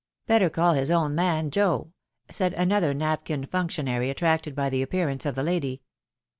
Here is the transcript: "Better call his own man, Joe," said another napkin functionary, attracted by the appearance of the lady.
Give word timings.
"Better 0.25 0.49
call 0.49 0.73
his 0.73 0.89
own 0.89 1.13
man, 1.13 1.51
Joe," 1.51 1.91
said 2.31 2.53
another 2.53 2.91
napkin 2.91 3.45
functionary, 3.45 4.09
attracted 4.09 4.55
by 4.55 4.67
the 4.71 4.81
appearance 4.81 5.27
of 5.27 5.35
the 5.35 5.43
lady. 5.43 5.83